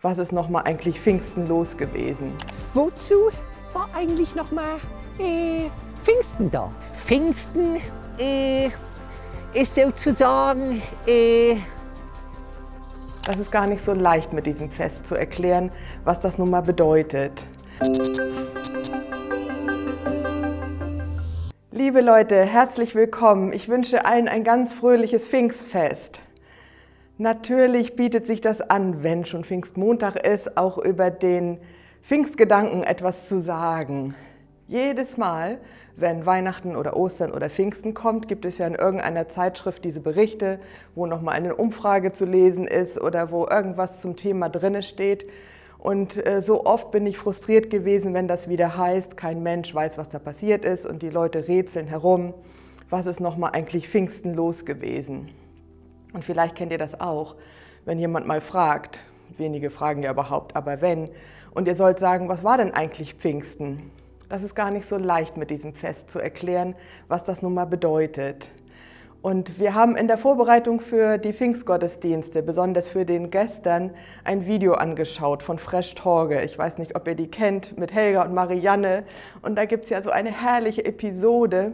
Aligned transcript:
Was 0.00 0.18
ist 0.18 0.30
nochmal 0.30 0.62
eigentlich 0.64 1.00
Pfingsten 1.00 1.48
los 1.48 1.76
gewesen? 1.76 2.32
Wozu 2.72 3.30
war 3.72 3.88
eigentlich 3.92 4.36
nochmal 4.36 4.76
äh, 5.18 5.70
Pfingsten 6.04 6.48
da? 6.52 6.70
Pfingsten 6.92 7.78
äh, 8.16 8.68
ist 9.60 9.74
sozusagen. 9.74 10.80
Äh, 11.04 11.56
Das 13.26 13.38
ist 13.38 13.50
gar 13.50 13.66
nicht 13.66 13.84
so 13.84 13.92
leicht 13.92 14.32
mit 14.32 14.46
diesem 14.46 14.70
Fest 14.70 15.04
zu 15.04 15.16
erklären, 15.16 15.72
was 16.04 16.20
das 16.20 16.38
nun 16.38 16.50
mal 16.50 16.62
bedeutet. 16.62 17.44
Liebe 21.72 22.02
Leute, 22.02 22.44
herzlich 22.44 22.94
willkommen. 22.94 23.52
Ich 23.52 23.68
wünsche 23.68 24.04
allen 24.04 24.28
ein 24.28 24.44
ganz 24.44 24.72
fröhliches 24.72 25.26
Pfingstfest. 25.26 26.20
Natürlich 27.20 27.96
bietet 27.96 28.28
sich 28.28 28.40
das 28.40 28.60
an, 28.60 29.02
wenn 29.02 29.24
schon 29.24 29.42
Pfingstmontag 29.42 30.24
ist, 30.24 30.56
auch 30.56 30.78
über 30.78 31.10
den 31.10 31.58
Pfingstgedanken 32.04 32.84
etwas 32.84 33.26
zu 33.26 33.40
sagen. 33.40 34.14
Jedes 34.68 35.16
Mal, 35.16 35.58
wenn 35.96 36.26
Weihnachten 36.26 36.76
oder 36.76 36.96
Ostern 36.96 37.32
oder 37.32 37.50
Pfingsten 37.50 37.92
kommt, 37.92 38.28
gibt 38.28 38.44
es 38.44 38.58
ja 38.58 38.68
in 38.68 38.76
irgendeiner 38.76 39.28
Zeitschrift 39.28 39.84
diese 39.84 40.00
Berichte, 40.00 40.60
wo 40.94 41.06
nochmal 41.06 41.34
eine 41.34 41.56
Umfrage 41.56 42.12
zu 42.12 42.24
lesen 42.24 42.68
ist 42.68 43.00
oder 43.00 43.32
wo 43.32 43.48
irgendwas 43.48 44.00
zum 44.00 44.14
Thema 44.14 44.48
drinne 44.48 44.84
steht. 44.84 45.26
Und 45.76 46.24
äh, 46.24 46.40
so 46.40 46.66
oft 46.66 46.92
bin 46.92 47.04
ich 47.04 47.18
frustriert 47.18 47.68
gewesen, 47.68 48.14
wenn 48.14 48.28
das 48.28 48.48
wieder 48.48 48.76
heißt, 48.76 49.16
kein 49.16 49.42
Mensch 49.42 49.74
weiß, 49.74 49.98
was 49.98 50.08
da 50.08 50.20
passiert 50.20 50.64
ist 50.64 50.86
und 50.86 51.02
die 51.02 51.10
Leute 51.10 51.48
rätseln 51.48 51.88
herum, 51.88 52.32
was 52.90 53.06
ist 53.06 53.18
nochmal 53.18 53.50
eigentlich 53.54 53.88
Pfingsten 53.88 54.34
los 54.34 54.64
gewesen. 54.64 55.30
Und 56.12 56.24
vielleicht 56.24 56.56
kennt 56.56 56.72
ihr 56.72 56.78
das 56.78 57.00
auch, 57.00 57.36
wenn 57.84 57.98
jemand 57.98 58.26
mal 58.26 58.40
fragt, 58.40 59.00
wenige 59.36 59.70
fragen 59.70 60.02
ja 60.02 60.10
überhaupt, 60.10 60.56
aber 60.56 60.80
wenn, 60.80 61.10
und 61.52 61.68
ihr 61.68 61.74
sollt 61.74 61.98
sagen, 61.98 62.28
was 62.28 62.44
war 62.44 62.58
denn 62.58 62.72
eigentlich 62.72 63.14
Pfingsten? 63.14 63.90
Das 64.28 64.42
ist 64.42 64.54
gar 64.54 64.70
nicht 64.70 64.88
so 64.88 64.98
leicht 64.98 65.36
mit 65.36 65.50
diesem 65.50 65.72
Fest 65.72 66.10
zu 66.10 66.18
erklären, 66.18 66.74
was 67.08 67.24
das 67.24 67.40
nun 67.40 67.54
mal 67.54 67.64
bedeutet. 67.64 68.50
Und 69.20 69.58
wir 69.58 69.74
haben 69.74 69.96
in 69.96 70.06
der 70.06 70.16
Vorbereitung 70.16 70.80
für 70.80 71.18
die 71.18 71.32
Pfingstgottesdienste, 71.32 72.42
besonders 72.42 72.86
für 72.86 73.04
den 73.04 73.30
gestern, 73.30 73.90
ein 74.22 74.46
Video 74.46 74.74
angeschaut 74.74 75.42
von 75.42 75.58
Fresh 75.58 75.96
Torge. 75.96 76.42
Ich 76.42 76.56
weiß 76.56 76.78
nicht, 76.78 76.94
ob 76.94 77.08
ihr 77.08 77.16
die 77.16 77.26
kennt, 77.26 77.76
mit 77.76 77.92
Helga 77.92 78.22
und 78.22 78.32
Marianne. 78.32 79.04
Und 79.42 79.56
da 79.56 79.64
gibt 79.64 79.84
es 79.84 79.90
ja 79.90 80.02
so 80.02 80.10
eine 80.10 80.30
herrliche 80.30 80.84
Episode, 80.84 81.72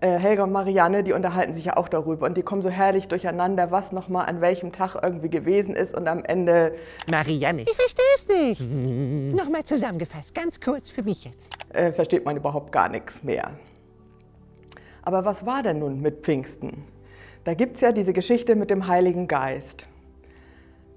Helga 0.00 0.44
und 0.44 0.52
Marianne, 0.52 1.02
die 1.02 1.12
unterhalten 1.12 1.54
sich 1.54 1.66
ja 1.66 1.76
auch 1.76 1.88
darüber 1.88 2.26
und 2.26 2.36
die 2.36 2.42
kommen 2.42 2.62
so 2.62 2.68
herrlich 2.68 3.08
durcheinander, 3.08 3.70
was 3.70 3.92
nochmal 3.92 4.26
an 4.26 4.40
welchem 4.40 4.72
Tag 4.72 4.96
irgendwie 5.02 5.30
gewesen 5.30 5.74
ist 5.74 5.94
und 5.94 6.08
am 6.08 6.24
Ende 6.24 6.74
Marianne. 7.10 7.62
Ich 7.62 7.74
verstehe 7.74 8.04
es 8.16 8.28
nicht. 8.28 8.60
Nochmal 9.34 9.64
zusammengefasst, 9.64 10.34
ganz 10.34 10.60
kurz 10.60 10.90
für 10.90 11.02
mich 11.02 11.24
jetzt. 11.24 11.48
äh, 11.74 11.92
versteht 11.92 12.24
man 12.24 12.36
überhaupt 12.36 12.72
gar 12.72 12.88
nichts 12.88 13.22
mehr. 13.22 13.50
Aber 15.02 15.24
was 15.24 15.44
war 15.46 15.62
denn 15.62 15.78
nun 15.78 16.00
mit 16.00 16.22
Pfingsten? 16.24 16.84
Da 17.44 17.54
gibt 17.54 17.76
es 17.76 17.82
ja 17.82 17.92
diese 17.92 18.12
Geschichte 18.12 18.54
mit 18.56 18.70
dem 18.70 18.86
Heiligen 18.86 19.28
Geist. 19.28 19.86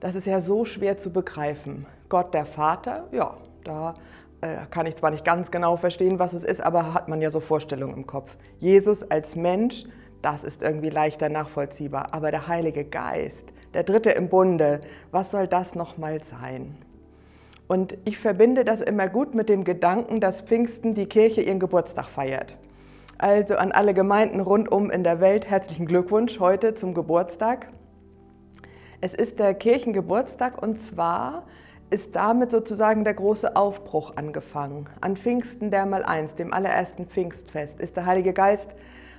Das 0.00 0.14
ist 0.14 0.26
ja 0.26 0.40
so 0.40 0.64
schwer 0.64 0.96
zu 0.96 1.12
begreifen. 1.12 1.86
Gott 2.08 2.32
der 2.32 2.46
Vater, 2.46 3.08
ja, 3.10 3.36
da 3.64 3.94
äh, 4.40 4.66
kann 4.70 4.86
ich 4.86 4.96
zwar 4.96 5.10
nicht 5.10 5.24
ganz 5.24 5.50
genau 5.50 5.76
verstehen, 5.76 6.18
was 6.18 6.32
es 6.32 6.44
ist, 6.44 6.60
aber 6.60 6.94
hat 6.94 7.08
man 7.08 7.20
ja 7.20 7.30
so 7.30 7.40
Vorstellungen 7.40 7.94
im 7.96 8.06
Kopf. 8.06 8.36
Jesus 8.58 9.08
als 9.10 9.34
Mensch, 9.34 9.84
das 10.22 10.44
ist 10.44 10.62
irgendwie 10.62 10.90
leichter 10.90 11.28
nachvollziehbar. 11.28 12.08
Aber 12.12 12.30
der 12.30 12.48
Heilige 12.48 12.84
Geist, 12.84 13.46
der 13.74 13.82
Dritte 13.82 14.10
im 14.10 14.28
Bunde, 14.28 14.80
was 15.10 15.30
soll 15.30 15.46
das 15.46 15.74
nochmal 15.74 16.22
sein? 16.22 16.76
Und 17.66 17.98
ich 18.04 18.18
verbinde 18.18 18.64
das 18.64 18.80
immer 18.80 19.08
gut 19.08 19.34
mit 19.34 19.48
dem 19.48 19.64
Gedanken, 19.64 20.20
dass 20.20 20.40
Pfingsten 20.40 20.94
die 20.94 21.06
Kirche 21.06 21.42
ihren 21.42 21.60
Geburtstag 21.60 22.06
feiert. 22.06 22.56
Also 23.18 23.56
an 23.56 23.72
alle 23.72 23.94
Gemeinden 23.94 24.40
rundum 24.40 24.90
in 24.90 25.04
der 25.04 25.20
Welt 25.20 25.50
herzlichen 25.50 25.86
Glückwunsch 25.86 26.38
heute 26.38 26.76
zum 26.76 26.94
Geburtstag. 26.94 27.68
Es 29.00 29.12
ist 29.12 29.38
der 29.38 29.54
Kirchengeburtstag 29.54 30.62
und 30.62 30.80
zwar 30.80 31.44
ist 31.90 32.14
damit 32.14 32.50
sozusagen 32.50 33.04
der 33.04 33.14
große 33.14 33.56
Aufbruch 33.56 34.12
angefangen. 34.16 34.86
An 35.00 35.16
Pfingsten 35.16 35.70
der 35.70 35.86
mal 35.86 36.04
eins, 36.04 36.34
dem 36.34 36.52
allerersten 36.52 37.06
Pfingstfest, 37.06 37.80
ist 37.80 37.96
der 37.96 38.06
Heilige 38.06 38.32
Geist 38.32 38.70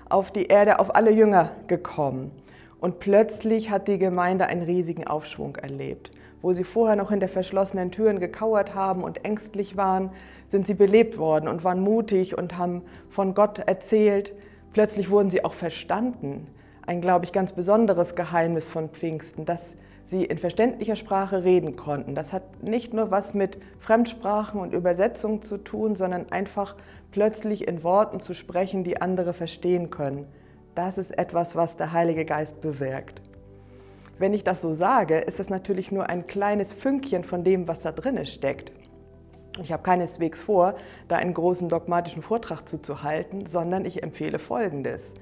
auf 0.07 0.31
die 0.31 0.47
Erde, 0.47 0.79
auf 0.79 0.95
alle 0.95 1.11
Jünger 1.11 1.51
gekommen. 1.67 2.31
Und 2.79 2.99
plötzlich 2.99 3.69
hat 3.69 3.87
die 3.87 3.97
Gemeinde 3.97 4.47
einen 4.47 4.63
riesigen 4.63 5.05
Aufschwung 5.05 5.55
erlebt. 5.55 6.11
Wo 6.41 6.53
sie 6.53 6.63
vorher 6.63 6.95
noch 6.95 7.09
hinter 7.09 7.27
verschlossenen 7.27 7.91
Türen 7.91 8.19
gekauert 8.19 8.73
haben 8.73 9.03
und 9.03 9.25
ängstlich 9.25 9.75
waren, 9.75 10.11
sind 10.47 10.67
sie 10.67 10.73
belebt 10.73 11.17
worden 11.17 11.47
und 11.47 11.63
waren 11.63 11.81
mutig 11.81 12.37
und 12.37 12.57
haben 12.57 12.81
von 13.09 13.33
Gott 13.33 13.59
erzählt. 13.59 14.33
Plötzlich 14.73 15.09
wurden 15.09 15.29
sie 15.29 15.43
auch 15.43 15.53
verstanden. 15.53 16.47
Ein, 16.85 17.01
glaube 17.01 17.25
ich, 17.25 17.33
ganz 17.33 17.51
besonderes 17.51 18.15
Geheimnis 18.15 18.67
von 18.67 18.89
Pfingsten, 18.89 19.45
dass 19.45 19.75
sie 20.09 20.25
in 20.25 20.37
verständlicher 20.37 20.95
Sprache 20.95 21.43
reden 21.43 21.75
konnten. 21.75 22.15
Das 22.15 22.33
hat 22.33 22.63
nicht 22.63 22.93
nur 22.93 23.11
was 23.11 23.33
mit 23.33 23.57
Fremdsprachen 23.79 24.59
und 24.59 24.73
Übersetzungen 24.73 25.41
zu 25.41 25.57
tun, 25.57 25.95
sondern 25.95 26.31
einfach 26.31 26.75
plötzlich 27.11 27.67
in 27.67 27.83
Worten 27.83 28.19
zu 28.19 28.33
sprechen, 28.33 28.83
die 28.83 29.01
andere 29.01 29.33
verstehen 29.33 29.89
können. 29.89 30.25
Das 30.75 30.97
ist 30.97 31.17
etwas, 31.17 31.55
was 31.55 31.77
der 31.77 31.91
Heilige 31.91 32.25
Geist 32.25 32.61
bewirkt. 32.61 33.21
Wenn 34.17 34.33
ich 34.33 34.43
das 34.43 34.61
so 34.61 34.73
sage, 34.73 35.19
ist 35.19 35.39
das 35.39 35.49
natürlich 35.49 35.91
nur 35.91 36.09
ein 36.09 36.27
kleines 36.27 36.73
Fünkchen 36.73 37.23
von 37.23 37.43
dem, 37.43 37.67
was 37.67 37.79
da 37.79 37.91
drin 37.91 38.25
steckt. 38.25 38.71
Ich 39.61 39.71
habe 39.71 39.83
keineswegs 39.83 40.41
vor, 40.41 40.75
da 41.07 41.17
einen 41.17 41.33
großen 41.33 41.69
dogmatischen 41.69 42.21
Vortrag 42.21 42.67
zuzuhalten, 42.67 43.45
sondern 43.45 43.85
ich 43.85 44.03
empfehle 44.03 44.39
Folgendes. 44.39 45.13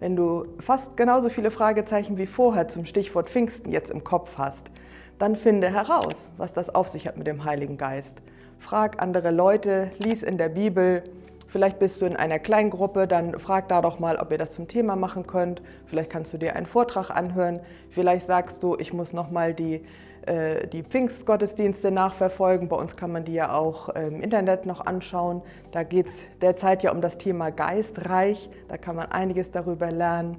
Wenn 0.00 0.16
du 0.16 0.46
fast 0.60 0.96
genauso 0.96 1.28
viele 1.28 1.50
Fragezeichen 1.50 2.16
wie 2.16 2.26
vorher 2.26 2.68
zum 2.68 2.86
Stichwort 2.86 3.28
Pfingsten 3.28 3.70
jetzt 3.70 3.90
im 3.90 4.02
Kopf 4.02 4.38
hast, 4.38 4.70
dann 5.18 5.36
finde 5.36 5.68
heraus, 5.68 6.30
was 6.38 6.54
das 6.54 6.74
auf 6.74 6.88
sich 6.88 7.06
hat 7.06 7.18
mit 7.18 7.26
dem 7.26 7.44
Heiligen 7.44 7.76
Geist. 7.76 8.16
Frag 8.58 9.02
andere 9.02 9.30
Leute, 9.30 9.90
lies 10.02 10.22
in 10.22 10.38
der 10.38 10.48
Bibel, 10.48 11.02
Vielleicht 11.50 11.80
bist 11.80 12.00
du 12.00 12.06
in 12.06 12.14
einer 12.14 12.38
Kleingruppe, 12.38 13.08
dann 13.08 13.36
frag 13.40 13.66
da 13.66 13.82
doch 13.82 13.98
mal, 13.98 14.18
ob 14.18 14.30
ihr 14.30 14.38
das 14.38 14.52
zum 14.52 14.68
Thema 14.68 14.94
machen 14.94 15.26
könnt. 15.26 15.60
Vielleicht 15.86 16.08
kannst 16.08 16.32
du 16.32 16.38
dir 16.38 16.54
einen 16.54 16.64
Vortrag 16.64 17.10
anhören. 17.10 17.58
Vielleicht 17.90 18.24
sagst 18.24 18.62
du, 18.62 18.76
ich 18.78 18.92
muss 18.92 19.12
noch 19.12 19.32
mal 19.32 19.52
die, 19.52 19.84
äh, 20.26 20.68
die 20.68 20.84
Pfingstgottesdienste 20.84 21.90
nachverfolgen. 21.90 22.68
Bei 22.68 22.76
uns 22.76 22.94
kann 22.94 23.10
man 23.10 23.24
die 23.24 23.32
ja 23.32 23.52
auch 23.52 23.88
im 23.88 24.22
Internet 24.22 24.64
noch 24.64 24.86
anschauen. 24.86 25.42
Da 25.72 25.82
geht 25.82 26.06
es 26.06 26.20
derzeit 26.40 26.84
ja 26.84 26.92
um 26.92 27.00
das 27.00 27.18
Thema 27.18 27.50
Geistreich. 27.50 28.48
Da 28.68 28.76
kann 28.76 28.94
man 28.94 29.10
einiges 29.10 29.50
darüber 29.50 29.90
lernen. 29.90 30.36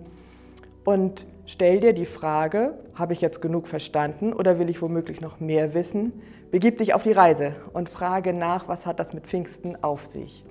Und 0.85 1.27
stell 1.45 1.81
dir 1.81 1.91
die 1.91 2.05
Frage, 2.05 2.75
habe 2.95 3.11
ich 3.11 3.19
jetzt 3.19 3.41
genug 3.41 3.67
verstanden 3.67 4.31
oder 4.31 4.59
will 4.59 4.69
ich 4.69 4.81
womöglich 4.81 5.19
noch 5.19 5.41
mehr 5.41 5.73
wissen? 5.73 6.13
Begib 6.51 6.77
dich 6.77 6.93
auf 6.93 7.03
die 7.03 7.11
Reise 7.11 7.55
und 7.73 7.89
frage 7.89 8.31
nach, 8.31 8.69
was 8.69 8.85
hat 8.85 8.97
das 8.97 9.11
mit 9.11 9.27
Pfingsten 9.27 9.83
auf 9.83 10.05
sich. 10.05 10.45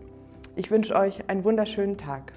Ich 0.56 0.70
wünsche 0.70 0.96
euch 0.96 1.28
einen 1.28 1.44
wunderschönen 1.44 1.96
Tag. 1.96 2.32